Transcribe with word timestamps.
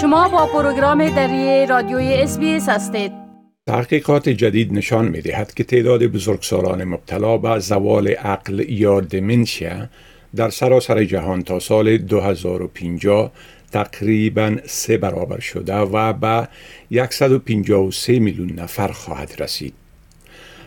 شما 0.00 0.28
با 0.28 0.46
پروگرام 0.46 1.08
دری 1.08 1.66
رادیوی 1.66 2.14
اس 2.14 2.38
هستید 2.68 3.12
تحقیقات 3.66 4.28
جدید 4.28 4.72
نشان 4.72 5.08
می 5.08 5.20
دهد 5.20 5.54
که 5.54 5.64
تعداد 5.64 6.06
بزرگسالان 6.06 6.84
مبتلا 6.84 7.38
به 7.38 7.58
زوال 7.58 8.08
عقل 8.08 8.70
یا 8.70 9.00
دمنشیا 9.00 9.88
در 10.36 10.50
سراسر 10.50 11.04
جهان 11.04 11.42
تا 11.42 11.58
سال 11.58 11.96
2050 11.96 13.32
تقریبا 13.72 14.56
سه 14.66 14.98
برابر 14.98 15.40
شده 15.40 15.74
و 15.76 16.12
به 16.12 16.48
153 17.10 18.18
میلیون 18.18 18.52
نفر 18.52 18.88
خواهد 18.88 19.34
رسید. 19.38 19.74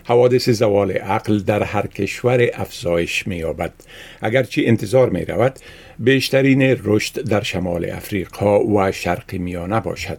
حوادث 0.06 0.50
زوال 0.50 0.92
عقل 0.92 1.40
در 1.40 1.64
هر 1.64 1.88
کشور 1.88 2.48
افزایش 2.54 3.28
می 3.28 3.36
یابد 3.36 3.74
اگرچه 4.22 4.64
انتظار 4.66 5.10
می 5.10 5.26
رود 5.26 5.60
بیشترین 6.00 6.62
رشد 6.84 7.22
در 7.22 7.44
شمال 7.44 7.90
افریقا 7.90 8.66
و 8.66 8.92
شرق 8.92 9.34
میانه 9.34 9.80
باشد 9.80 10.18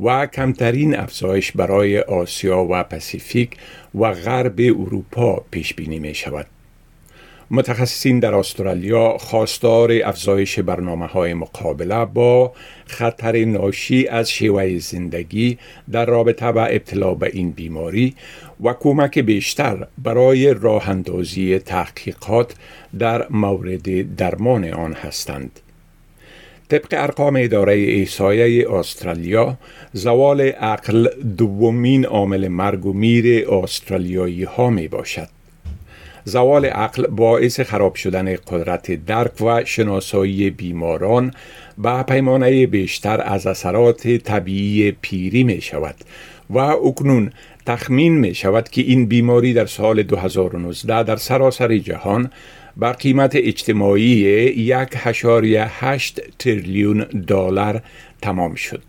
و 0.00 0.26
کمترین 0.26 0.96
افزایش 0.96 1.52
برای 1.52 1.98
آسیا 2.00 2.66
و 2.70 2.82
پسیفیک 2.82 3.56
و 3.94 4.12
غرب 4.12 4.60
اروپا 4.60 5.44
پیش 5.50 5.74
بینی 5.74 5.98
می 5.98 6.14
شود 6.14 6.46
متخصصین 7.50 8.18
در 8.18 8.34
استرالیا 8.34 9.18
خواستار 9.18 9.92
افزایش 10.04 10.58
برنامه 10.58 11.06
های 11.06 11.34
مقابله 11.34 12.04
با 12.04 12.52
خطر 12.86 13.44
ناشی 13.44 14.08
از 14.08 14.30
شیوه 14.30 14.78
زندگی 14.78 15.58
در 15.90 16.06
رابطه 16.06 16.52
با 16.52 16.64
ابتلا 16.64 17.14
به 17.14 17.30
این 17.32 17.50
بیماری 17.50 18.14
و 18.64 18.72
کمک 18.72 19.18
بیشتر 19.18 19.86
برای 19.98 20.54
راه 20.54 20.88
اندازی 20.90 21.58
تحقیقات 21.58 22.54
در 22.98 23.26
مورد 23.30 24.16
درمان 24.16 24.64
آن 24.64 24.92
هستند. 24.92 25.60
طبق 26.68 26.88
ارقام 26.90 27.36
اداره 27.40 27.72
ایسایه 27.72 28.72
استرالیا 28.72 29.58
زوال 29.92 30.40
عقل 30.40 31.08
دومین 31.36 32.06
عامل 32.06 32.48
مرگ 32.48 32.86
و 32.86 32.92
میر 32.92 33.50
استرالیایی 33.50 34.44
ها 34.44 34.70
می 34.70 34.88
باشد. 34.88 35.28
زوال 36.24 36.64
عقل 36.64 37.06
باعث 37.06 37.60
خراب 37.60 37.94
شدن 37.94 38.36
قدرت 38.36 39.04
درک 39.06 39.40
و 39.40 39.64
شناسایی 39.64 40.50
بیماران 40.50 41.30
به 41.78 42.02
پیمانه 42.02 42.66
بیشتر 42.66 43.20
از 43.24 43.46
اثرات 43.46 44.08
طبیعی 44.08 44.92
پیری 44.92 45.44
می 45.44 45.60
شود 45.60 45.94
و 46.50 46.58
اکنون 46.58 47.32
تخمین 47.66 48.18
می 48.18 48.34
شود 48.34 48.68
که 48.68 48.82
این 48.82 49.06
بیماری 49.06 49.52
در 49.52 49.66
سال 49.66 50.02
2019 50.02 51.02
در 51.02 51.16
سراسر 51.16 51.78
جهان 51.78 52.30
با 52.76 52.92
قیمت 52.92 53.36
اجتماعی 53.36 54.04
یک 54.04 54.88
هشاری 54.94 55.56
هشت 55.56 56.20
تریلیون 56.38 56.98
دلار 57.26 57.82
تمام 58.22 58.54
شد. 58.54 58.82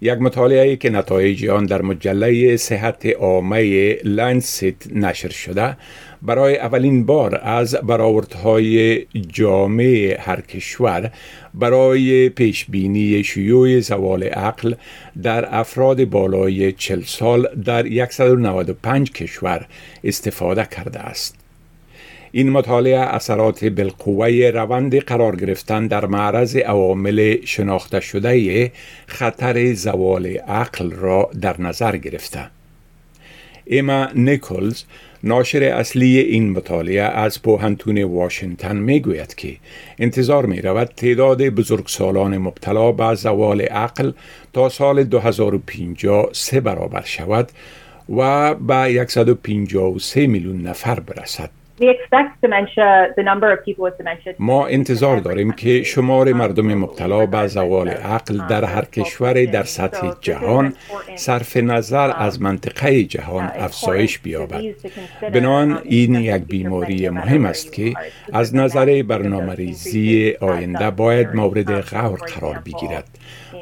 یک 0.00 0.18
مطالعه 0.18 0.76
که 0.76 0.90
نتایج 0.90 1.46
آن 1.46 1.66
در 1.66 1.82
مجله 1.82 2.56
صحت 2.56 3.06
عامه 3.06 3.92
لنست 4.04 4.92
نشر 4.94 5.28
شده 5.28 5.76
برای 6.22 6.58
اولین 6.58 7.06
بار 7.06 7.40
از 7.42 7.74
برآوردهای 7.74 9.06
جامعه 9.28 10.18
هر 10.20 10.40
کشور 10.40 11.10
برای 11.54 12.28
پیشبینی 12.28 13.24
شیوع 13.24 13.80
زوال 13.80 14.22
عقل 14.22 14.74
در 15.22 15.58
افراد 15.58 16.04
بالای 16.04 16.72
40 16.72 17.02
سال 17.02 17.48
در 17.64 18.08
195 18.10 19.12
کشور 19.12 19.66
استفاده 20.04 20.64
کرده 20.64 21.00
است. 21.00 21.46
این 22.32 22.50
مطالعه 22.50 22.98
اثرات 23.00 23.64
بالقوه 23.64 24.50
روند 24.54 24.98
قرار 24.98 25.36
گرفتن 25.36 25.86
در 25.86 26.06
معرض 26.06 26.56
عوامل 26.56 27.36
شناخته 27.44 28.00
شده 28.00 28.72
خطر 29.06 29.72
زوال 29.72 30.26
عقل 30.26 30.90
را 30.90 31.30
در 31.40 31.60
نظر 31.60 31.96
گرفته. 31.96 32.50
ایما 33.64 34.08
نیکلز 34.14 34.84
ناشر 35.26 35.62
اصلی 35.62 36.18
این 36.18 36.50
مطالعه 36.50 37.02
از 37.02 37.42
پوهنتون 37.42 38.02
واشنگتن 38.02 38.76
می 38.76 39.00
گوید 39.00 39.34
که 39.34 39.56
انتظار 39.98 40.46
می 40.46 40.60
رود 40.62 40.92
تعداد 40.96 41.42
بزرگسالان 41.42 42.38
مبتلا 42.38 42.92
به 42.92 43.14
زوال 43.14 43.60
عقل 43.60 44.12
تا 44.52 44.68
سال 44.68 45.04
2050 45.04 46.28
سه 46.32 46.60
برابر 46.60 47.02
شود 47.04 47.48
و 48.16 48.54
به 48.54 49.06
153 49.08 50.26
میلیون 50.26 50.62
نفر 50.62 51.00
برسد. 51.00 51.50
ما 54.38 54.66
انتظار 54.66 55.16
داریم 55.16 55.52
که 55.52 55.82
شمار 55.82 56.32
مردم 56.32 56.74
مبتلا 56.74 57.26
به 57.26 57.46
زوال 57.46 57.88
عقل 57.88 58.46
در 58.48 58.64
هر 58.64 58.84
کشور 58.84 59.44
در 59.44 59.62
سطح 59.62 60.12
جهان 60.20 60.74
صرف 61.14 61.56
نظر 61.56 62.12
از 62.16 62.42
منطقه 62.42 63.04
جهان 63.04 63.50
افزایش 63.58 64.18
بیابد. 64.18 64.62
بنان 65.32 65.80
این 65.84 66.14
یک 66.14 66.42
بیماری 66.42 67.08
مهم 67.08 67.44
است 67.44 67.72
که 67.72 67.92
از 68.32 68.56
نظر 68.56 69.02
برنامه 69.08 69.54
ریزی 69.54 70.34
آینده 70.40 70.90
باید 70.90 71.28
مورد 71.34 71.80
غور 71.80 72.18
قرار 72.18 72.62
بگیرد. 72.66 73.04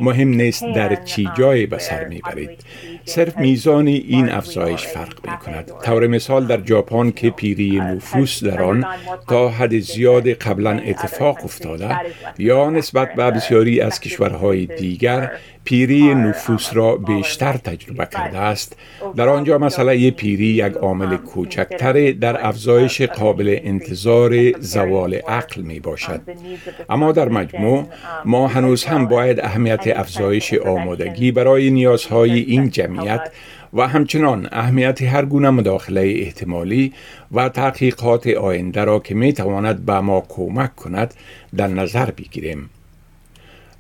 مهم 0.01 0.29
نیست 0.29 0.65
در 0.75 0.95
چی 0.95 1.29
جای 1.39 1.67
به 1.67 1.79
سر 1.79 2.05
می‌برید 2.05 2.65
صرف 3.05 3.39
میزان 3.39 3.87
این 3.87 4.29
افزایش 4.29 4.87
فرق 4.87 5.31
می 5.31 5.37
کند 5.37 5.73
طور 5.85 6.07
مثال 6.07 6.47
در 6.47 6.65
ژاپن 6.65 7.11
که 7.11 7.31
پیری 7.31 7.81
نفوس 8.05 8.45
در 8.45 8.63
آن 8.63 8.85
تا 9.29 9.49
حد 9.49 9.79
زیاد 9.79 10.29
قبلا 10.29 10.71
اتفاق 10.71 11.45
افتاده 11.45 11.97
یا 12.39 12.71
نسبت 12.71 13.15
به 13.15 13.31
بسیاری 13.31 13.81
از 13.81 14.01
کشورهای 14.01 14.67
دیگر 14.67 15.31
پیری 15.65 16.15
نفوس 16.15 16.71
را 16.73 16.97
بیشتر 16.97 17.53
تجربه 17.53 18.07
کرده 18.13 18.39
است. 18.39 18.77
در 19.17 19.29
آنجا 19.29 19.59
مسئله 19.59 20.11
پیری 20.11 20.47
یک 20.47 20.73
عامل 20.73 21.17
کوچکتر 21.17 22.11
در 22.11 22.47
افزایش 22.47 23.03
قابل 23.03 23.59
انتظار 23.63 24.61
زوال 24.61 25.15
عقل 25.15 25.63
می 25.63 25.81
باشد. 25.81 26.21
اما 26.91 27.13
در 27.13 27.29
مجموع 27.29 27.87
ما 28.25 28.49
هنوز 28.49 28.85
هم 28.85 29.07
باید 29.07 29.41
اهمیت 29.41 29.83
افزایش 29.87 30.55
آمادگی 30.55 31.33
برای 31.33 31.71
نیازهای 31.71 32.41
این 32.41 32.71
جمعیت 32.71 33.31
و 33.75 33.89
همچنان 33.89 34.49
اهمیت 34.53 35.03
هر 35.03 35.25
گونه 35.25 35.51
مداخله 35.51 36.01
احتمالی 36.01 36.93
و 37.33 37.49
تحقیقات 37.49 38.27
آینده 38.27 38.85
را 38.85 38.99
که 38.99 39.15
می 39.15 39.33
تواند 39.33 39.87
به 39.87 40.01
ما 40.01 40.27
کمک 40.29 40.77
کند 40.77 41.15
در 41.57 41.67
نظر 41.67 42.11
بگیریم. 42.11 42.71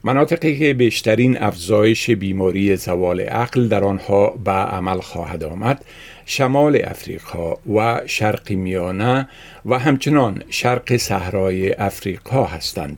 مناطقی 0.04 0.59
که 0.59 0.75
بیشترین 0.75 1.43
افزایش 1.43 2.10
بیماری 2.10 2.77
زوال 2.77 3.21
عقل 3.21 3.69
در 3.69 3.84
آنها 3.84 4.31
به 4.31 4.50
عمل 4.50 5.00
خواهد 5.00 5.44
آمد 5.44 5.84
شمال 6.27 6.81
افریقا 6.84 7.54
و 7.75 8.00
شرق 8.06 8.53
میانه 8.53 9.28
و 9.66 9.78
همچنان 9.78 10.43
شرق 10.50 10.97
صحرای 10.97 11.72
افریقا 11.72 12.44
هستند. 12.44 12.97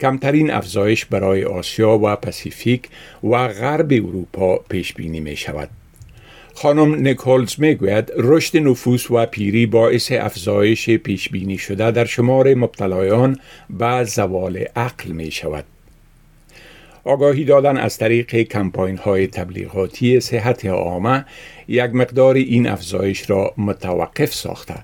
کمترین 0.00 0.50
افزایش 0.50 1.04
برای 1.04 1.44
آسیا 1.44 1.98
و 2.02 2.16
پسیفیک 2.16 2.88
و 3.24 3.48
غرب 3.48 3.92
اروپا 3.92 4.56
پیش 4.56 4.92
بینی 4.92 5.20
می 5.20 5.36
شود. 5.36 5.70
خانم 6.56 6.94
نیکولز 6.94 7.60
می 7.60 7.74
گوید 7.74 8.12
رشد 8.16 8.56
نفوس 8.56 9.10
و 9.10 9.26
پیری 9.26 9.66
باعث 9.66 10.12
افزایش 10.12 10.90
پیش 10.90 11.28
بینی 11.28 11.58
شده 11.58 11.90
در 11.90 12.04
شمار 12.04 12.54
مبتلایان 12.54 13.38
به 13.70 14.04
زوال 14.04 14.64
عقل 14.76 15.10
می 15.10 15.30
شود. 15.30 15.64
آگاهی 17.04 17.44
دادن 17.44 17.76
از 17.76 17.98
طریق 17.98 18.36
کمپاین 18.36 18.96
های 18.96 19.26
تبلیغاتی 19.26 20.20
صحت 20.20 20.66
عامه 20.66 21.24
یک 21.68 21.94
مقدار 21.94 22.34
این 22.34 22.66
افزایش 22.66 23.30
را 23.30 23.54
متوقف 23.58 24.34
ساخته 24.34 24.74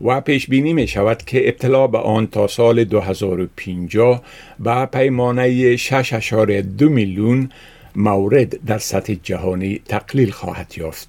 و 0.00 0.20
پیش 0.20 0.46
بینی 0.46 0.72
می 0.72 0.86
شود 0.86 1.22
که 1.22 1.48
ابتلا 1.48 1.86
به 1.86 1.98
آن 1.98 2.26
تا 2.26 2.46
سال 2.46 2.84
2050 2.84 4.22
به 4.58 4.86
پیمانه 4.86 5.76
6.2 5.76 6.82
میلیون 6.82 7.50
مورد 7.96 8.64
در 8.64 8.78
سطح 8.78 9.14
جهانی 9.22 9.80
تقلیل 9.88 10.30
خواهد 10.30 10.74
یافت 10.76 11.08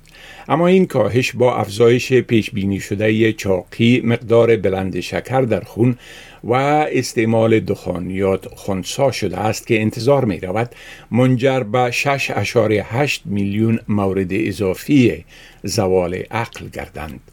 اما 0.49 0.67
این 0.67 0.85
کاهش 0.85 1.31
با 1.31 1.55
افزایش 1.55 2.13
پیش 2.13 2.51
بینی 2.51 2.79
شده 2.79 3.33
چاقی 3.33 4.01
مقدار 4.05 4.55
بلند 4.55 4.99
شکر 4.99 5.41
در 5.41 5.61
خون 5.61 5.97
و 6.43 6.53
استعمال 6.53 7.59
دخانیات 7.59 8.47
خونسا 8.55 9.11
شده 9.11 9.37
است 9.37 9.67
که 9.67 9.81
انتظار 9.81 10.25
می 10.25 10.39
رود 10.39 10.75
منجر 11.11 11.59
به 11.59 11.91
6.8 11.91 13.19
میلیون 13.25 13.79
مورد 13.87 14.29
اضافی 14.31 15.25
زوال 15.63 16.13
عقل 16.31 16.69
گردند. 16.69 17.30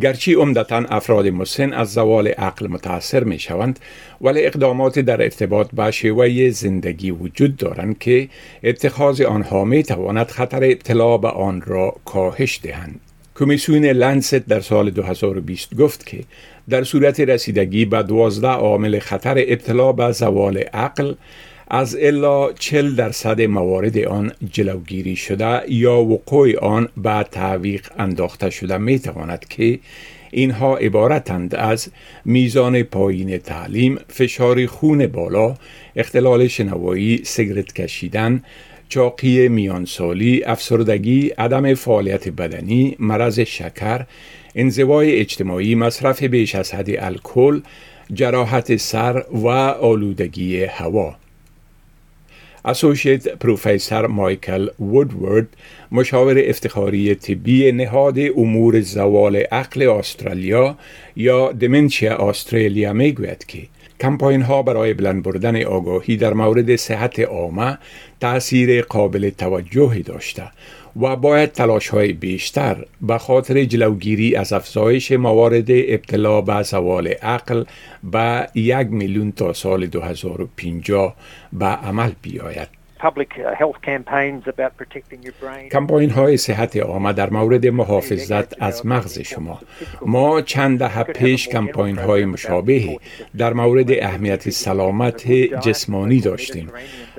گرچه 0.00 0.36
عمدتا 0.36 0.76
افراد 0.76 1.28
مسن 1.28 1.72
از 1.72 1.92
زوال 1.92 2.28
عقل 2.28 2.66
متاثر 2.66 3.24
می 3.24 3.38
شوند 3.38 3.78
ولی 4.20 4.46
اقدامات 4.46 4.98
در 4.98 5.22
ارتباط 5.22 5.68
با 5.72 5.90
شیوه 5.90 6.50
زندگی 6.50 7.10
وجود 7.10 7.56
دارند 7.56 7.98
که 7.98 8.28
اتخاذ 8.64 9.20
آنها 9.20 9.64
می 9.64 9.82
تواند 9.82 10.26
خطر 10.26 10.64
ابتلا 10.64 11.18
به 11.18 11.28
آن 11.28 11.62
را 11.62 11.96
کاهش 12.04 12.60
دهند. 12.62 13.00
کمیسیون 13.38 13.84
لنست 13.84 14.34
در 14.34 14.60
سال 14.60 14.90
2020 14.90 15.74
گفت 15.74 16.06
که 16.06 16.20
در 16.68 16.84
صورت 16.84 17.20
رسیدگی 17.20 17.84
به 17.84 18.02
دوازده 18.02 18.48
عامل 18.48 18.98
خطر 18.98 19.34
ابتلا 19.38 19.92
به 19.92 20.12
زوال 20.12 20.58
عقل 20.58 21.14
از 21.68 21.96
الا 22.00 22.52
چل 22.52 22.94
درصد 22.94 23.40
موارد 23.40 23.98
آن 23.98 24.32
جلوگیری 24.52 25.16
شده 25.16 25.60
یا 25.68 25.96
وقوع 25.96 26.58
آن 26.58 26.88
به 26.96 27.26
تعویق 27.30 27.90
انداخته 27.98 28.50
شده 28.50 28.78
می 28.78 28.98
تواند 28.98 29.48
که 29.48 29.78
اینها 30.30 30.76
عبارتند 30.76 31.54
از 31.54 31.88
میزان 32.24 32.82
پایین 32.82 33.38
تعلیم، 33.38 33.98
فشار 34.08 34.66
خون 34.66 35.06
بالا، 35.06 35.54
اختلال 35.96 36.48
شنوایی، 36.48 37.20
سیگرت 37.24 37.72
کشیدن، 37.72 38.42
چاقی 38.88 39.48
میانسالی، 39.48 40.44
افسردگی، 40.44 41.28
عدم 41.28 41.74
فعالیت 41.74 42.28
بدنی، 42.28 42.96
مرض 42.98 43.40
شکر، 43.40 44.06
انزوای 44.54 45.20
اجتماعی، 45.20 45.74
مصرف 45.74 46.22
بیش 46.22 46.54
از 46.54 46.74
حد 46.74 46.90
الکل، 46.98 47.60
جراحت 48.14 48.76
سر 48.76 49.24
و 49.32 49.48
آلودگی 49.48 50.64
هوا. 50.64 51.16
اسوشیت 52.64 53.28
پروفسور 53.28 54.06
مایکل 54.06 54.68
وودورد 54.80 55.48
مشاور 55.92 56.38
افتخاری 56.38 57.14
طبی 57.14 57.72
نهاد 57.72 58.18
امور 58.18 58.80
زوال 58.80 59.36
عقل 59.36 59.88
استرالیا 59.88 60.76
یا 61.16 61.52
دمنشیا 61.52 62.16
استرالیا 62.16 62.92
می‌گوید 62.92 63.44
که 63.46 63.58
کمپاین 64.00 64.42
ها 64.42 64.62
برای 64.62 64.94
بلند 64.94 65.22
بردن 65.22 65.62
آگاهی 65.62 66.16
در 66.16 66.32
مورد 66.34 66.76
صحت 66.76 67.20
عامه 67.20 67.78
تأثیر 68.20 68.82
قابل 68.82 69.30
توجهی 69.30 70.02
داشته. 70.02 70.42
و 71.00 71.16
باید 71.16 71.52
تلاش 71.52 71.88
های 71.88 72.12
بیشتر 72.12 72.84
به 73.00 73.18
خاطر 73.18 73.64
جلوگیری 73.64 74.36
از 74.36 74.52
افزایش 74.52 75.12
موارد 75.12 75.70
ابتلا 75.70 76.40
به 76.40 76.62
زوال 76.62 77.08
عقل 77.08 77.64
به 78.02 78.48
یک 78.54 78.86
میلیون 78.90 79.32
تا 79.32 79.52
سال 79.52 79.86
2050 79.86 81.16
به 81.52 81.66
عمل 81.66 82.10
بیاید. 82.22 82.83
کمپاین 85.72 86.10
های 86.10 86.36
صحت 86.36 86.76
عامه 86.76 87.12
در 87.12 87.30
مورد 87.30 87.66
محافظت 87.66 88.62
از 88.62 88.86
مغز 88.86 89.18
شما. 89.18 89.60
ما 90.06 90.40
چند 90.40 90.78
دهه 90.78 91.02
پیش 91.02 91.48
کمپاین 91.48 91.98
های 91.98 92.24
مشابه 92.24 92.98
در 93.38 93.52
مورد 93.52 93.90
اهمیت 93.90 94.50
سلامت 94.50 95.32
جسمانی 95.32 96.20
داشتیم. 96.20 96.70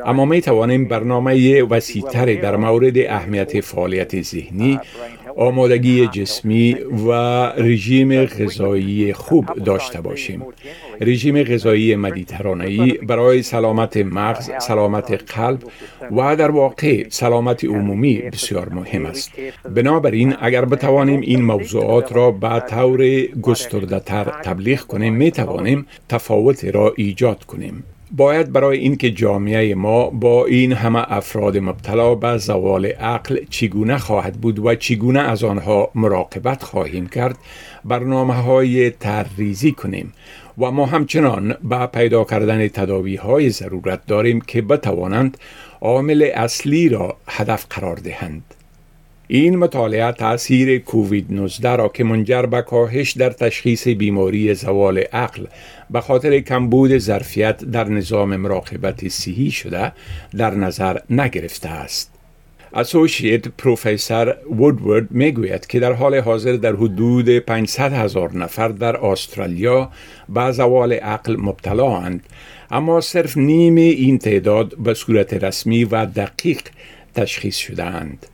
اما 0.06 0.26
می 0.26 0.42
توانیم 0.42 0.88
برنامه 0.88 1.64
وسیعتری 1.64 2.38
در 2.38 2.56
مورد 2.56 2.98
اهمیت 2.98 3.62
فعالیت 3.62 4.22
ذهنی 4.22 4.80
آمادگی 5.38 6.08
جسمی 6.08 6.74
و 7.08 7.12
رژیم 7.58 8.26
غذایی 8.26 9.14
خوب 9.14 9.64
داشته 9.64 10.02
باشیم. 10.02 10.44
رژیم 11.02 11.44
غذایی 11.44 11.96
مدیترانه‌ای 11.96 12.92
برای 12.92 13.42
سلامت 13.44 13.98
مغز 13.98 14.52
سلامت 14.60 15.34
قلب 15.34 15.64
و 16.12 16.36
در 16.36 16.52
واقع 16.52 17.06
سلامت 17.10 17.66
عمومی 17.66 18.18
بسیار 18.18 18.70
مهم 18.70 19.06
است. 19.06 19.32
بنابراین 19.76 20.36
اگر 20.40 20.66
بتوانیم 20.66 21.22
این 21.22 21.42
موضوعات 21.42 22.14
را 22.14 22.32
به 22.32 22.60
طور 22.70 23.26
گسترده 23.42 24.00
تر 24.00 24.24
تبلیغ 24.44 24.80
کنیم 24.80 25.14
می 25.14 25.32
توانیم 25.32 25.86
تفاوت 26.10 26.66
را 26.66 26.94
ایجاد 26.98 27.44
کنیم. 27.44 27.84
باید 28.12 28.52
برای 28.52 28.78
اینکه 28.78 29.12
جامعه 29.12 29.76
ما 29.76 30.10
با 30.10 30.46
این 30.46 30.74
همه 30.74 31.14
افراد 31.14 31.58
مبتلا 31.58 32.16
به 32.16 32.38
زوال 32.38 32.86
عقل 32.86 33.40
چگونه 33.50 33.98
خواهد 33.98 34.34
بود 34.34 34.60
و 34.60 34.76
چگونه 34.76 35.20
از 35.20 35.44
آنها 35.44 35.90
مراقبت 35.96 36.64
خواهیم 36.64 37.08
کرد 37.08 37.38
برنامه 37.86 38.34
های 38.34 38.90
ترریزی 38.90 39.72
کنیم 39.72 40.14
و 40.58 40.72
ما 40.72 40.86
همچنان 40.86 41.56
به 41.64 41.86
پیدا 41.86 42.24
کردن 42.24 42.68
تداوی 42.68 43.16
های 43.16 43.50
ضرورت 43.50 44.06
داریم 44.06 44.42
که 44.42 44.62
بتوانند 44.62 45.38
عامل 45.82 46.32
اصلی 46.36 46.90
را 46.90 47.18
هدف 47.28 47.66
قرار 47.70 47.96
دهند. 47.96 48.55
این 49.28 49.56
مطالعه 49.56 50.12
تاثیر 50.12 50.80
کووید 50.80 51.34
19 51.34 51.76
را 51.76 51.88
که 51.88 52.04
منجر 52.04 52.42
به 52.42 52.62
کاهش 52.62 53.12
در 53.12 53.30
تشخیص 53.30 53.88
بیماری 53.88 54.54
زوال 54.54 54.98
عقل 54.98 55.46
به 55.90 56.02
خاطر 56.02 56.40
کمبود 56.40 56.98
ظرفیت 56.98 57.64
در 57.66 57.90
نظام 57.90 58.36
مراقبت 58.36 59.08
صحی 59.08 59.52
شده 59.52 59.92
در 60.38 60.52
نظر 60.52 60.98
نگرفته 61.10 61.70
است. 61.70 62.12
اسوشیت 62.74 63.48
پروفسور 63.48 64.38
وودورد 64.52 65.12
می‌گوید 65.12 65.68
که 65.68 65.80
در 65.80 65.92
حال 65.92 66.16
حاضر 66.16 66.54
در 66.54 66.76
حدود 66.76 67.30
500 67.40 67.94
هزار 67.94 68.38
نفر 68.38 68.68
در 68.68 69.06
استرالیا 69.06 69.92
به 70.30 70.52
زوال 70.52 70.94
عقل 70.94 71.36
مبتلا 71.36 71.98
اند 71.98 72.24
اما 72.72 73.02
صرف 73.02 73.38
نیم 73.38 73.76
این 73.76 74.18
تعداد 74.18 74.78
به 74.78 74.94
صورت 74.94 75.34
رسمی 75.34 75.84
و 75.84 76.06
دقیق 76.06 76.62
تشخیص 77.16 77.56
شده 77.56 77.84
اند. 77.84 78.26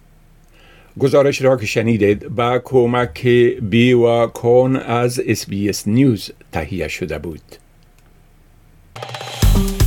گزارش 0.99 1.41
را 1.41 1.57
که 1.57 1.65
شنیدید 1.65 2.27
با 2.27 2.59
کمک 2.59 3.27
بی 3.61 3.93
و 3.93 4.27
کون 4.27 4.75
از 4.75 5.21
اس 5.27 5.49
بی 5.49 5.69
اس 5.69 5.87
نیوز 5.87 6.31
تهیه 6.51 6.87
شده 6.87 7.19
بود. 7.19 7.41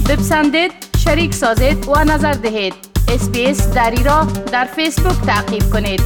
بپسندید 0.08 0.72
شریک 1.04 1.34
سازید 1.34 1.88
و 1.88 2.04
نظر 2.04 2.32
دهید. 2.32 2.74
SBS 3.08 3.69
دری 3.68 4.02
را 4.02 4.26
در 4.52 4.64
فیسبوک 4.64 5.26
تعقیب 5.26 5.62
کنید. 5.72 6.00